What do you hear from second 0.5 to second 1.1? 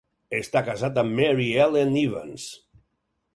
casat